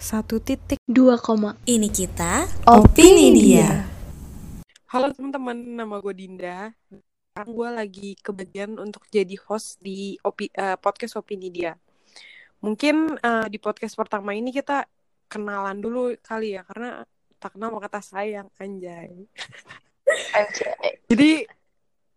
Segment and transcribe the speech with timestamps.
[0.00, 1.60] Satu titik dua koma.
[1.68, 3.84] Ini kita Opini dia.
[4.88, 6.72] Halo teman-teman, nama gue Dinda.
[6.88, 11.76] Sekarang gue lagi kebagian untuk jadi host di opi, eh, podcast Opini Dia.
[12.64, 14.88] Mungkin eh, di podcast pertama ini kita
[15.28, 17.04] kenalan dulu kali ya, karena
[17.36, 19.28] tak kenal maka tak sayang, anjay.
[20.32, 20.96] Anjay.
[21.12, 21.44] Jadi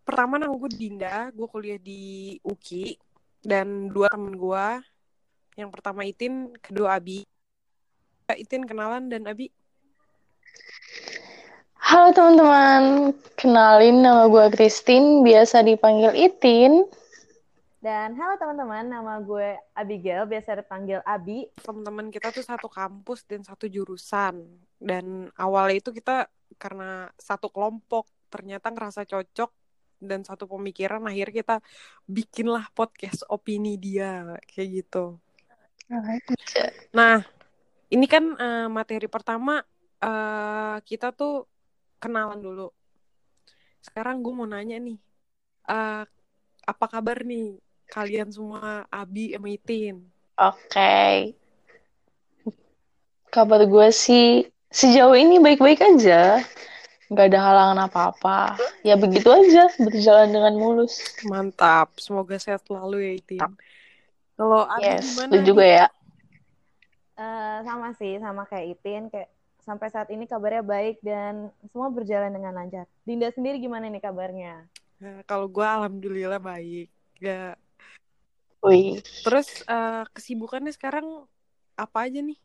[0.08, 2.96] pertama nama gue Dinda, gue kuliah di UKI
[3.44, 4.68] dan dua temen gue.
[5.60, 7.28] Yang pertama Itin, kedua Abi.
[8.32, 9.52] Itin kenalan dan Abi.
[11.84, 16.88] Halo teman-teman, kenalin nama gue Christine, biasa dipanggil Itin.
[17.84, 21.52] Dan halo teman-teman, nama gue Abigail, biasa dipanggil Abi.
[21.60, 24.48] teman-teman kita tuh satu kampus dan satu jurusan.
[24.80, 29.52] Dan awalnya itu kita karena satu kelompok ternyata ngerasa cocok
[30.04, 31.56] dan satu pemikiran akhirnya kita
[32.08, 35.20] bikinlah podcast opini dia kayak gitu.
[36.96, 37.24] Nah
[37.94, 39.62] ini kan eh, materi pertama
[40.02, 41.46] eh, kita tuh
[42.02, 42.68] kenalan dulu
[43.86, 44.98] sekarang gue mau nanya nih
[45.70, 46.04] eh,
[46.64, 51.38] apa kabar nih kalian semua Abi sama Itin Oke.
[53.30, 56.42] Kabar gue sih sejauh ini baik-baik aja.
[57.14, 58.58] Gak ada halangan apa-apa.
[58.82, 60.98] Ya begitu aja, berjalan dengan mulus.
[61.30, 63.42] Mantap, semoga sehat selalu ya Itin.
[64.34, 65.30] Kalau Abi Yes, gimana?
[65.30, 65.86] lu juga ya.
[67.14, 69.30] Eh, sama sih, sama kayak Itin, kayak
[69.62, 72.90] sampai saat ini kabarnya baik dan semua berjalan dengan lancar.
[73.06, 74.66] Dinda sendiri gimana nih kabarnya?
[74.98, 76.90] Nah, kalau gue alhamdulillah baik.
[77.22, 77.56] Gak.
[78.66, 78.98] Wih.
[79.22, 81.30] Terus eh, kesibukannya sekarang
[81.78, 82.40] apa aja nih?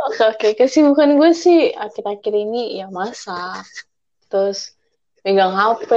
[0.00, 0.48] Oke, oke.
[0.56, 3.68] Kesibukan gue sih akhir-akhir ini ya masak.
[4.32, 4.72] Terus
[5.22, 5.92] megang HP,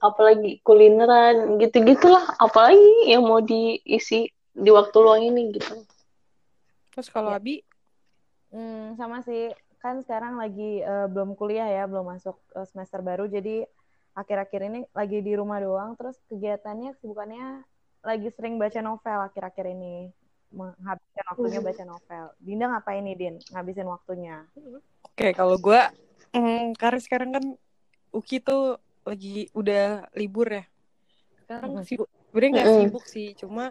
[0.00, 2.32] apalagi kulineran, gitu-gitulah.
[2.40, 5.84] Apalagi yang mau diisi di waktu luang ini gitu.
[6.92, 7.36] Terus kalau Ya.
[7.36, 7.64] Abi,
[8.52, 9.40] Hmm, sama sih,
[9.82, 13.64] kan sekarang lagi eh, belum kuliah ya, belum masuk eh, semester baru, jadi
[14.20, 17.44] akhir-akhir ini lagi di rumah doang, terus kegiatannya, kesibukannya
[18.08, 20.12] lagi sering baca novel akhir-akhir ini.
[20.58, 21.68] Menghabiskan waktunya Hmm.
[21.68, 22.24] baca novel.
[22.44, 23.34] Dinda ngapain nih, Din?
[23.52, 24.44] Ngabisin waktunya?
[25.06, 25.80] oke kalau gue,
[26.36, 27.44] mm, karena sekarang kan
[28.18, 30.64] Uki tuh lagi udah libur ya.
[31.44, 32.76] Sekarang sibuk, sebenarnya nggak Mm-mm.
[32.76, 33.64] sibuk sih, cuma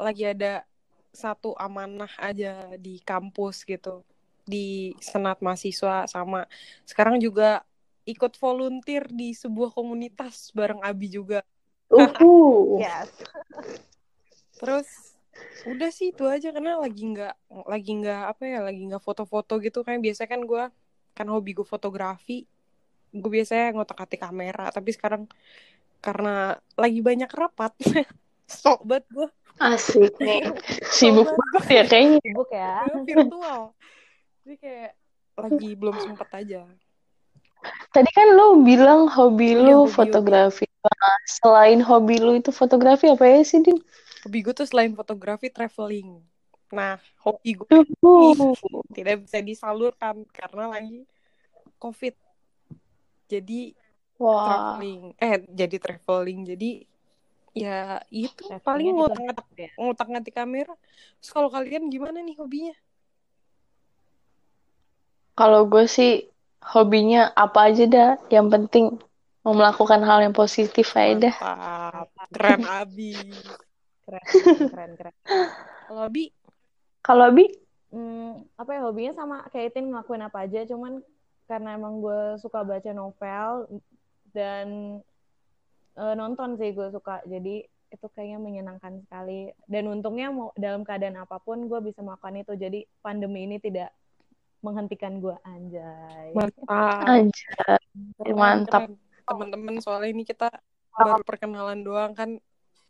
[0.00, 0.64] lagi ada
[1.12, 4.00] satu amanah aja di kampus gitu,
[4.48, 6.48] di senat mahasiswa sama.
[6.88, 7.62] Sekarang juga
[8.08, 11.44] ikut volunteer di sebuah komunitas bareng Abi juga.
[11.92, 12.80] Uhu.
[12.80, 13.12] Yes.
[14.58, 14.88] Terus
[15.68, 16.50] udah sih itu aja.
[16.50, 17.34] Karena lagi nggak
[17.68, 19.84] lagi nggak apa ya lagi nggak foto-foto gitu.
[19.86, 20.64] Kan biasanya kan gue
[21.12, 22.48] kan hobi gue fotografi.
[23.12, 24.72] Gue biasanya ngotak-atik kamera.
[24.72, 25.28] Tapi sekarang
[26.02, 27.72] karena lagi banyak rapat
[28.50, 29.28] sok banget gue
[29.60, 30.52] Asik nih.
[30.88, 32.18] Sibuk banget ya kayaknya.
[32.22, 32.86] Sibuk ya.
[33.04, 33.60] virtual
[34.42, 34.90] jadi kayak
[35.38, 36.62] lagi belum sempet aja
[37.94, 40.66] Tadi kan lu bilang hobi lu hobi, fotografi.
[40.82, 43.78] Nah, selain hobi lu itu fotografi apa ya sih, Din?
[44.22, 46.22] hobi gue tuh selain fotografi traveling
[46.72, 47.68] nah hobi gue
[48.00, 48.56] Uhu.
[48.96, 51.04] tidak bisa disalurkan karena lagi
[51.76, 52.16] covid
[53.28, 53.76] jadi
[54.16, 54.78] Wah.
[54.78, 56.70] traveling eh jadi traveling jadi
[57.60, 57.70] ya
[58.22, 59.70] itu Travelingnya paling juga ngutak-ngatik ya.
[59.80, 60.72] ngutak-ngatik kamera.
[61.18, 62.74] Terus kalau kalian gimana nih hobinya?
[65.38, 66.10] Kalau gue sih
[66.72, 68.84] hobinya apa aja dah, yang penting
[69.44, 71.36] mau melakukan hal yang positif aja dah.
[72.32, 73.12] keren abi.
[74.04, 74.28] Keren,
[74.70, 75.14] keren, keren.
[75.86, 76.22] kalau abi?
[77.02, 77.44] Kalau Abi,
[77.92, 80.92] Hmm, apa ya hobinya sama kayak Itin ngelakuin apa aja, cuman
[81.48, 83.68] karena emang gue suka baca novel
[84.36, 84.66] dan
[85.98, 89.52] eh, nonton sih gue suka, jadi itu kayaknya menyenangkan sekali.
[89.68, 93.92] Dan untungnya mau dalam keadaan apa pun gue bisa melakukan itu, jadi pandemi ini tidak
[94.62, 96.30] menghentikan gue anjay.
[96.32, 96.64] mantap
[97.04, 97.76] aja.
[98.20, 98.82] Keren, mantap.
[99.22, 100.50] teman-teman soalnya ini kita
[100.92, 102.42] baru perkenalan doang kan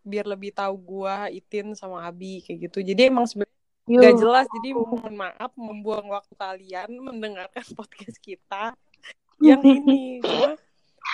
[0.02, 4.78] biar lebih tahu gua Itin sama Abi kayak gitu jadi emang sebenarnya Gak jelas, jadi
[4.78, 8.78] mohon maaf membuang waktu kalian mendengarkan podcast kita
[9.42, 10.22] yang ini.
[10.22, 10.54] Cuma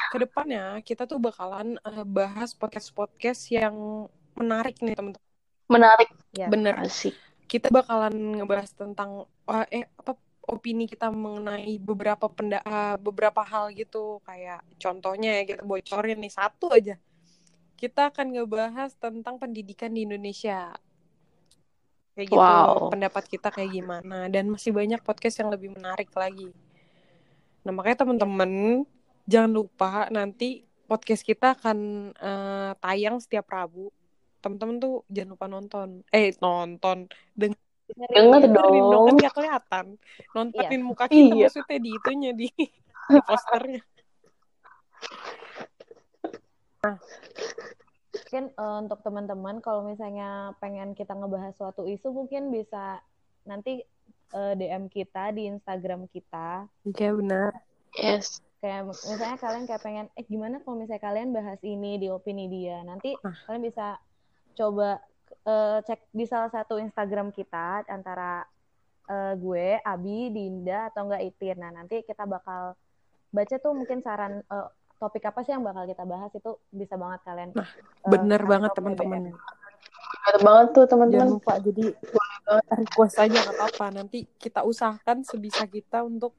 [0.09, 5.29] ke depannya kita tuh bakalan eh, bahas podcast-podcast yang menarik nih teman-teman.
[5.69, 6.09] Menarik.
[6.33, 6.49] Ya.
[6.49, 6.75] Bener.
[6.81, 7.13] Asik.
[7.45, 10.17] Kita bakalan ngebahas tentang eh, eh apa
[10.49, 16.33] opini kita mengenai beberapa penda eh, beberapa hal gitu kayak contohnya ya kita bocorin nih
[16.33, 16.97] satu aja.
[17.79, 20.75] Kita akan ngebahas tentang pendidikan di Indonesia.
[22.19, 22.91] Kayak gitu Wow.
[22.91, 26.51] pendapat kita kayak gimana dan masih banyak podcast yang lebih menarik lagi.
[27.63, 28.83] Nah, makanya teman-teman
[29.29, 31.79] jangan lupa nanti podcast kita akan
[32.17, 33.93] eh, tayang setiap Rabu.
[34.41, 35.89] Teman-teman tuh jangan lupa nonton.
[36.09, 37.05] Eh, nonton.
[37.37, 37.53] Deng
[37.89, 39.17] Denger Dengerin dong kan dong.
[39.17, 39.87] nggak kelihatan.
[40.33, 41.49] Nontonin muka kita Iya.
[41.49, 42.49] maksudnya di itunya di,
[43.13, 43.83] di posternya.
[48.13, 53.01] Mungkin eh, untuk teman-teman kalau misalnya pengen kita ngebahas suatu isu mungkin bisa
[53.45, 53.85] nanti
[54.33, 56.69] eh, DM kita di Instagram kita.
[56.85, 57.53] Iya benar.
[57.97, 58.45] Yes.
[58.59, 62.83] Kayak misalnya kalian kayak pengen eh gimana kalau misalnya kalian bahas ini di opini dia.
[62.83, 63.35] Nanti Ah.
[63.47, 63.99] kalian bisa
[64.55, 64.99] coba
[65.45, 68.43] eh, cek di salah satu Instagram kita antara
[69.07, 71.57] eh, gue, Abi, Dinda atau enggak Itin.
[71.59, 72.77] Nah, nanti kita bakal
[73.29, 74.69] baca tuh mungkin saran eh,
[74.99, 77.51] topik apa sih yang bakal kita bahas itu bisa banget kalian.
[77.55, 77.69] Nah,
[78.05, 79.23] Bener kasih banget teman-teman.
[80.19, 81.29] Bener banget tuh Jangan teman-teman.
[81.31, 81.85] lupa jadi
[82.75, 83.87] request aja nggak apa-apa.
[83.95, 86.35] Nanti kita usahakan sebisa kita untuk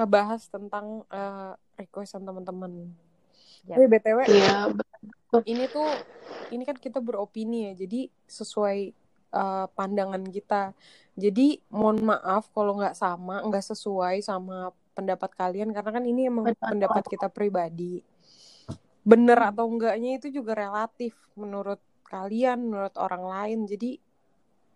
[0.00, 2.88] ngebahas tentang eh, requestan teman-teman.
[3.68, 3.76] Yap.
[3.76, 4.72] Tapi btw Iya.
[5.46, 5.86] ini tuh
[6.50, 7.72] ini kan kita beropini ya.
[7.84, 8.78] Jadi sesuai
[9.30, 10.72] eh, pandangan kita.
[11.20, 16.50] Jadi mohon maaf kalau nggak sama, nggak sesuai sama pendapat kalian karena kan ini emang
[16.56, 18.02] pendapat kita pribadi.
[19.04, 23.58] Bener atau enggaknya itu juga relatif menurut kalian, menurut orang lain.
[23.64, 23.96] Jadi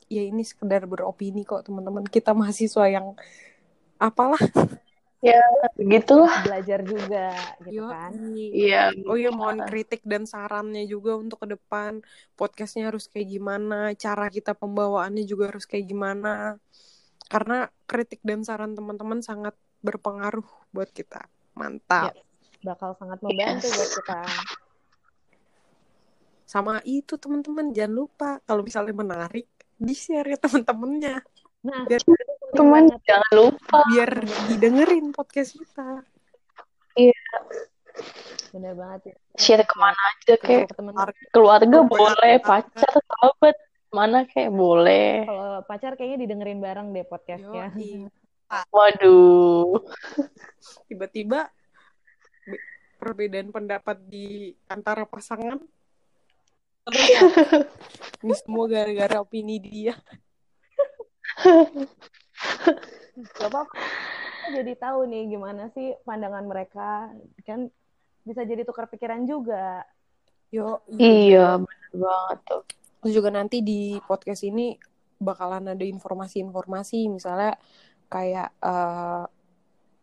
[0.09, 2.05] ya ini sekedar beropini kok teman-teman.
[2.07, 3.17] Kita mahasiswa yang
[3.99, 4.41] apalah.
[5.81, 6.45] Begitulah.
[6.45, 7.33] Belajar juga
[7.65, 8.13] gitu Yo, kan.
[8.35, 8.93] Iya.
[9.09, 12.05] Oh iya mohon kritik dan sarannya juga untuk ke depan
[12.37, 16.61] podcastnya harus kayak gimana, cara kita pembawaannya juga harus kayak gimana.
[17.27, 21.25] Karena kritik dan saran teman-teman sangat berpengaruh buat kita.
[21.57, 22.13] Mantap.
[22.65, 23.77] Bakal sangat membantu Yes.
[23.77, 24.21] buat kita.
[26.45, 31.19] Sama itu teman-teman jangan lupa kalau misalnya menarik di share ya teman-temannya
[31.65, 32.05] Nah, Biar-
[32.55, 33.83] Teman jangan lupa.
[33.91, 34.11] biar
[34.47, 36.05] didengerin podcast kita.
[38.55, 39.15] Bener banget ya.
[39.35, 40.71] Share ke mana aja kayak
[41.35, 43.57] keluarga boleh, pacar, sahabat,
[43.91, 45.27] mana kayak boleh.
[45.27, 47.75] kalau pacar kayaknya didengerin bareng deh podcastnya.
[48.75, 49.83] Waduh.
[50.87, 51.51] Tiba-tiba
[52.47, 52.63] be-
[53.03, 55.59] perbedaan pendapat di antara pasangan.
[58.23, 59.99] Ini semua gara-gara opini dia.
[63.39, 63.79] Gak apa-apa.
[64.55, 67.11] Jadi tahu nih gimana sih pandangan mereka.
[67.47, 67.71] Kan
[68.25, 69.85] bisa jadi tukar pikiran juga.
[70.55, 72.63] Yo, Iya, bener banget tuh.
[73.03, 74.79] Terus juga nanti di podcast ini
[75.19, 77.57] bakalan ada informasi-informasi misalnya
[78.11, 79.25] kayak eh,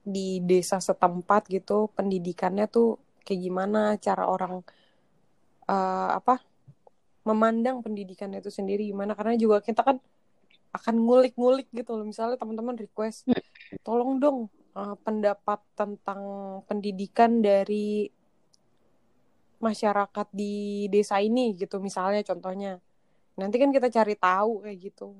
[0.01, 4.65] di desa setempat gitu pendidikannya tuh kayak gimana cara orang
[5.69, 6.41] eh, apa
[7.21, 10.01] memandang pendidikan itu sendiri gimana karena juga kita kan
[10.71, 12.07] akan ngulik-ngulik gitu loh.
[12.07, 13.27] Misalnya teman-teman request
[13.85, 16.21] tolong dong eh, pendapat tentang
[16.65, 18.07] pendidikan dari
[19.61, 22.81] masyarakat di desa ini gitu misalnya contohnya.
[23.37, 25.13] Nanti kan kita cari tahu kayak gitu.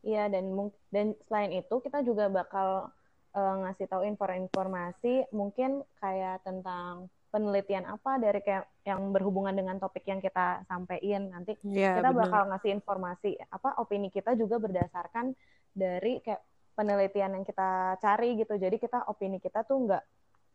[0.00, 0.48] Iya dan
[0.88, 2.88] dan selain itu kita juga bakal
[3.36, 10.02] eh, ngasih tahu info-informasi mungkin kayak tentang penelitian apa dari kayak yang berhubungan dengan topik
[10.04, 12.20] yang kita sampaikan nanti ya kita benar.
[12.26, 15.32] bakal ngasih informasi apa opini kita juga berdasarkan
[15.70, 16.42] dari kayak
[16.74, 18.58] penelitian yang kita cari gitu.
[18.58, 20.04] Jadi kita opini kita tuh nggak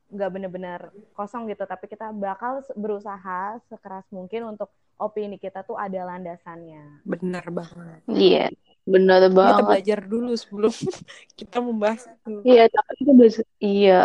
[0.06, 0.80] nggak bener-bener
[1.16, 1.64] kosong gitu.
[1.64, 7.06] Tapi kita bakal berusaha sekeras mungkin untuk opini kita tuh ada landasannya.
[7.08, 8.00] Benar banget.
[8.10, 8.46] Iya,
[8.84, 9.64] bener kita banget.
[9.64, 10.74] belajar dulu sebelum
[11.40, 12.42] kita membahas itu.
[12.44, 13.42] Iya, tapi itu bisa.
[13.62, 14.02] Iya,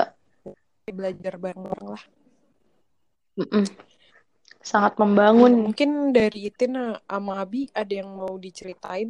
[0.90, 2.04] belajar bareng-bareng lah
[3.40, 3.64] Mm-mm.
[4.60, 5.56] sangat membangun.
[5.56, 6.76] mungkin dari Itin
[7.08, 9.08] sama Abi ada yang mau diceritain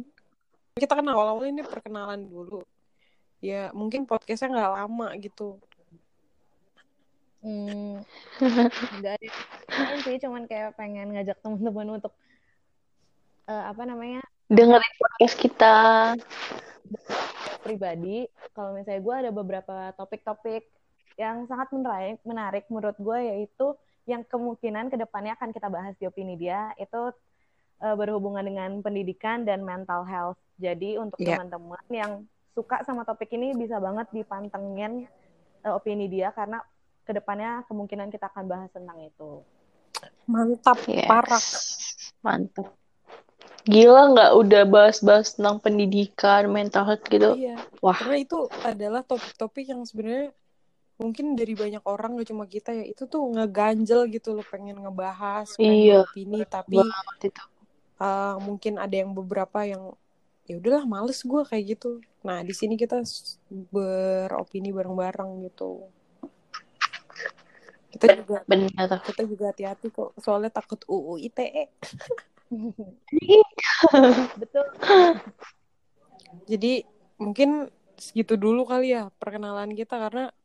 [0.79, 2.63] kita kan awal-awal ini perkenalan dulu
[3.43, 5.59] ya mungkin podcastnya nggak lama gitu
[7.41, 8.05] Hmm,
[9.01, 12.13] nggak ada sih, cuman kayak pengen ngajak teman-teman untuk
[13.49, 14.21] eh, apa namanya
[14.51, 15.75] Dengerin podcast kita.
[17.63, 18.27] pribadi.
[18.51, 20.67] Kalau misalnya gue ada beberapa topik-topik
[21.15, 23.73] yang sangat menarik, menarik menurut gue yaitu
[24.09, 27.13] yang kemungkinan ke depannya akan kita bahas di opini dia itu
[27.81, 30.39] eh, berhubungan dengan pendidikan dan mental health.
[30.57, 31.41] Jadi untuk Iya.
[31.41, 32.11] teman-teman yang
[32.53, 35.05] suka sama topik ini bisa banget dipantengin
[35.61, 36.61] eh, opini dia karena
[37.05, 39.41] ke depannya kemungkinan kita akan bahas tentang itu.
[40.25, 41.09] mantap Yes.
[41.09, 41.43] parah
[42.21, 42.67] Mantap.
[43.65, 47.37] Gila nggak udah bahas-bahas tentang pendidikan, mental health gitu.
[47.37, 50.33] iya Wah, karena itu adalah topik-topik yang sebenarnya
[51.01, 55.49] mungkin dari banyak orang gak cuma kita ya itu tuh ngeganjel gitu loh pengen ngebahas
[55.57, 55.93] pengen Iya.
[56.05, 56.77] beropini tapi
[57.97, 59.97] uh, mungkin ada yang beberapa yang
[60.45, 63.01] ya udahlah males gue kayak gitu nah di sini kita
[63.73, 65.89] beropini bareng-bareng gitu
[67.91, 68.69] kita juga Bener.
[69.03, 71.65] kita juga hati-hati kok soalnya takut UU ITE
[74.41, 74.65] Betul.
[76.47, 76.83] Jadi
[77.15, 80.35] mungkin segitu dulu kali ya perkenalan kita karena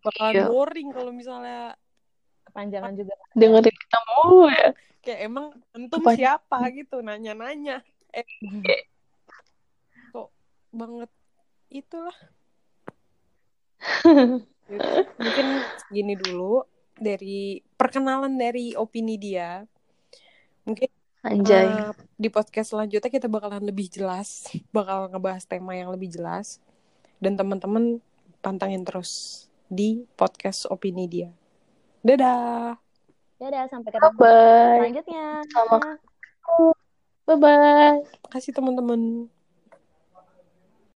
[0.00, 0.46] bakalan Iya.
[0.48, 1.76] boring kalau misalnya
[2.46, 3.14] Kepanjangan juga.
[3.32, 4.68] dengerin kita mulu ya
[5.00, 6.12] kayak emang entum Apa?
[6.12, 7.80] siapa gitu nanya-nanya.
[8.10, 8.26] Eh
[10.12, 10.28] kok
[10.70, 11.10] banget
[11.70, 12.16] itulah.
[15.18, 15.46] Mungkin
[15.80, 16.62] segini dulu
[16.94, 19.64] dari perkenalan dari opini dia.
[20.68, 20.88] Mungkin
[21.20, 26.60] anjay Uh, di podcast selanjutnya kita bakalan lebih jelas, bakal ngebahas tema yang lebih jelas.
[27.20, 28.00] Dan teman-teman
[28.40, 31.30] pantangin terus di podcast opini dia.
[32.02, 32.74] Dadah.
[33.38, 35.26] Dadah, sampai ketemu bye selanjutnya.
[35.48, 35.78] Sama.
[37.24, 39.30] bye bye Makasih teman-teman.